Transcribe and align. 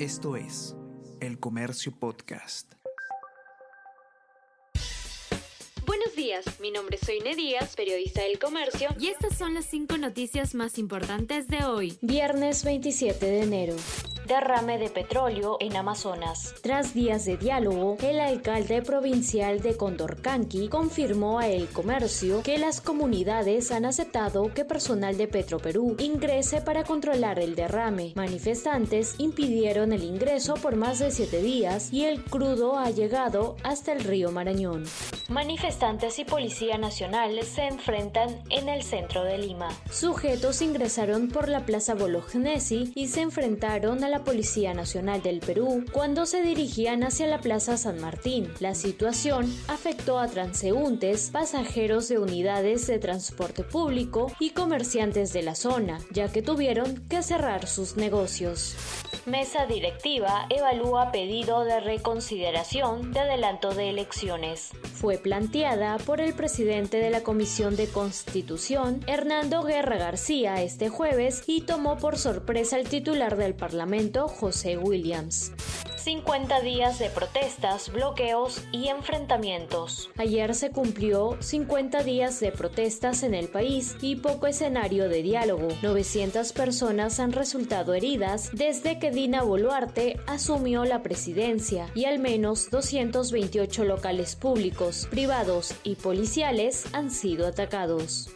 Esto 0.00 0.34
es 0.34 0.74
El 1.20 1.38
Comercio 1.38 1.92
Podcast. 1.96 2.72
Buenos 5.86 6.16
días, 6.16 6.44
mi 6.58 6.72
nombre 6.72 6.96
es 7.00 7.06
Soine 7.06 7.36
Díaz, 7.36 7.76
periodista 7.76 8.22
del 8.22 8.40
Comercio, 8.40 8.88
y 8.98 9.06
estas 9.06 9.38
son 9.38 9.54
las 9.54 9.66
cinco 9.66 9.96
noticias 9.96 10.56
más 10.56 10.78
importantes 10.78 11.46
de 11.46 11.64
hoy, 11.64 11.96
viernes 12.02 12.64
27 12.64 13.24
de 13.24 13.42
enero 13.42 13.76
derrame 14.26 14.78
de 14.78 14.90
petróleo 14.90 15.56
en 15.60 15.76
Amazonas. 15.76 16.54
Tras 16.62 16.94
días 16.94 17.24
de 17.24 17.36
diálogo, 17.36 17.96
el 18.02 18.20
alcalde 18.20 18.82
provincial 18.82 19.60
de 19.60 19.76
Condorcanqui 19.76 20.68
confirmó 20.68 21.38
a 21.38 21.48
El 21.48 21.68
Comercio 21.68 22.42
que 22.42 22.58
las 22.58 22.80
comunidades 22.80 23.70
han 23.70 23.84
aceptado 23.84 24.52
que 24.54 24.64
personal 24.64 25.16
de 25.16 25.28
Petroperú 25.28 25.96
ingrese 25.98 26.60
para 26.60 26.84
controlar 26.84 27.38
el 27.38 27.54
derrame. 27.54 28.12
Manifestantes 28.14 29.14
impidieron 29.18 29.92
el 29.92 30.04
ingreso 30.04 30.54
por 30.54 30.76
más 30.76 30.98
de 30.98 31.10
siete 31.10 31.42
días 31.42 31.92
y 31.92 32.04
el 32.04 32.22
crudo 32.24 32.78
ha 32.78 32.90
llegado 32.90 33.56
hasta 33.62 33.92
el 33.92 34.04
río 34.04 34.30
Marañón. 34.30 34.84
Manifestantes 35.28 36.18
y 36.18 36.24
Policía 36.24 36.78
Nacional 36.78 37.42
se 37.42 37.66
enfrentan 37.66 38.42
en 38.50 38.68
el 38.68 38.82
centro 38.82 39.24
de 39.24 39.38
Lima. 39.38 39.68
Sujetos 39.90 40.62
ingresaron 40.62 41.28
por 41.28 41.48
la 41.48 41.64
Plaza 41.66 41.94
Bolognesi 41.94 42.92
y 42.94 43.08
se 43.08 43.22
enfrentaron 43.22 44.04
a 44.04 44.08
la 44.14 44.22
Policía 44.22 44.74
Nacional 44.74 45.22
del 45.22 45.40
Perú 45.40 45.84
cuando 45.90 46.24
se 46.24 46.40
dirigían 46.40 47.02
hacia 47.02 47.26
la 47.26 47.40
Plaza 47.40 47.76
San 47.76 48.00
Martín. 48.00 48.48
La 48.60 48.76
situación 48.76 49.52
afectó 49.66 50.20
a 50.20 50.28
transeúntes, 50.28 51.30
pasajeros 51.32 52.08
de 52.08 52.20
unidades 52.20 52.86
de 52.86 53.00
transporte 53.00 53.64
público 53.64 54.30
y 54.38 54.50
comerciantes 54.50 55.32
de 55.32 55.42
la 55.42 55.56
zona, 55.56 55.98
ya 56.12 56.30
que 56.30 56.42
tuvieron 56.42 57.04
que 57.08 57.24
cerrar 57.24 57.66
sus 57.66 57.96
negocios. 57.96 58.76
Mesa 59.26 59.64
directiva 59.66 60.46
evalúa 60.50 61.10
pedido 61.10 61.64
de 61.64 61.80
reconsideración 61.80 63.10
de 63.10 63.20
adelanto 63.20 63.74
de 63.74 63.88
elecciones. 63.88 64.70
Fue 64.92 65.16
planteada 65.16 65.96
por 65.96 66.20
el 66.20 66.34
presidente 66.34 66.98
de 66.98 67.10
la 67.10 67.22
Comisión 67.22 67.74
de 67.74 67.88
Constitución, 67.88 69.00
Hernando 69.06 69.62
Guerra 69.62 69.96
García, 69.96 70.62
este 70.62 70.88
jueves 70.90 71.42
y 71.46 71.62
tomó 71.62 71.96
por 71.96 72.18
sorpresa 72.18 72.76
al 72.76 72.84
titular 72.84 73.36
del 73.36 73.54
Parlamento, 73.54 74.03
José 74.12 74.76
Williams. 74.76 75.52
50 75.96 76.60
días 76.60 76.98
de 76.98 77.08
protestas, 77.08 77.90
bloqueos 77.90 78.62
y 78.72 78.88
enfrentamientos. 78.88 80.10
Ayer 80.18 80.54
se 80.54 80.70
cumplió 80.70 81.38
50 81.40 82.02
días 82.02 82.40
de 82.40 82.52
protestas 82.52 83.22
en 83.22 83.32
el 83.32 83.48
país 83.48 83.96
y 84.02 84.16
poco 84.16 84.46
escenario 84.46 85.08
de 85.08 85.22
diálogo. 85.22 85.68
900 85.82 86.52
personas 86.52 87.20
han 87.20 87.32
resultado 87.32 87.94
heridas 87.94 88.50
desde 88.52 88.98
que 88.98 89.10
Dina 89.12 89.42
Boluarte 89.42 90.20
asumió 90.26 90.84
la 90.84 91.02
presidencia 91.02 91.88
y 91.94 92.04
al 92.04 92.18
menos 92.18 92.70
228 92.70 93.84
locales 93.84 94.36
públicos, 94.36 95.08
privados 95.10 95.74
y 95.84 95.94
policiales 95.94 96.84
han 96.92 97.10
sido 97.10 97.46
atacados. 97.46 98.28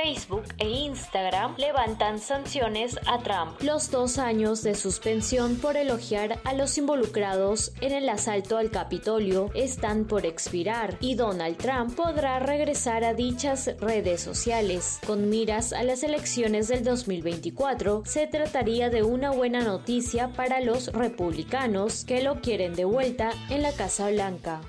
Facebook 0.00 0.44
e 0.58 0.68
Instagram 0.68 1.56
levantan 1.56 2.20
sanciones 2.20 2.96
a 3.08 3.18
Trump. 3.18 3.60
Los 3.62 3.90
dos 3.90 4.18
años 4.18 4.62
de 4.62 4.76
suspensión 4.76 5.56
por 5.56 5.76
elogiar 5.76 6.38
a 6.44 6.54
los 6.54 6.78
involucrados 6.78 7.72
en 7.80 7.90
el 7.90 8.08
asalto 8.08 8.58
al 8.58 8.70
Capitolio 8.70 9.50
están 9.56 10.04
por 10.04 10.24
expirar 10.24 10.96
y 11.00 11.16
Donald 11.16 11.56
Trump 11.56 11.96
podrá 11.96 12.38
regresar 12.38 13.02
a 13.02 13.12
dichas 13.12 13.74
redes 13.80 14.20
sociales. 14.20 15.00
Con 15.04 15.28
miras 15.30 15.72
a 15.72 15.82
las 15.82 16.04
elecciones 16.04 16.68
del 16.68 16.84
2024, 16.84 18.04
se 18.06 18.28
trataría 18.28 18.90
de 18.90 19.02
una 19.02 19.32
buena 19.32 19.64
noticia 19.64 20.28
para 20.28 20.60
los 20.60 20.92
republicanos 20.92 22.04
que 22.04 22.22
lo 22.22 22.40
quieren 22.40 22.74
de 22.74 22.84
vuelta 22.84 23.32
en 23.50 23.62
la 23.62 23.72
Casa 23.72 24.08
Blanca. 24.10 24.60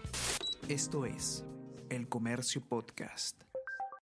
Esto 0.68 1.06
es 1.06 1.46
El 1.92 2.10
Comercio 2.10 2.62
Podcast. 2.68 3.49